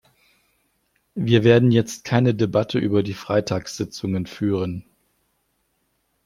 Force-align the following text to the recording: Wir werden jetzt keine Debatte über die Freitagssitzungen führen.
Wir 1.13 1.43
werden 1.43 1.69
jetzt 1.71 2.05
keine 2.05 2.33
Debatte 2.33 2.79
über 2.79 3.03
die 3.03 3.13
Freitagssitzungen 3.13 4.25
führen. 4.25 4.83